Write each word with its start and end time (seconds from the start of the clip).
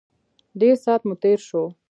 ډېر 0.59 0.75
سات 0.85 1.01
مو 1.07 1.15
تېر 1.23 1.39
شو. 1.47 1.63